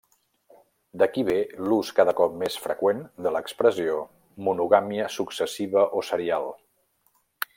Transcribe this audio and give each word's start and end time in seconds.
D'aquí 1.01 1.23
ve 1.27 1.35
l'ús 1.65 1.91
cada 1.99 2.15
cop 2.21 2.39
més 2.45 2.55
freqüent 2.63 3.03
de 3.27 3.33
l'expressió 3.37 3.99
monogàmia 4.49 5.13
successiva 5.19 5.87
o 6.01 6.05
serial. 6.13 6.53